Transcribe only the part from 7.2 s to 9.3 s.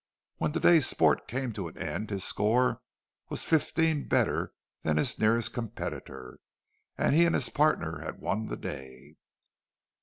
and his partner had won the day.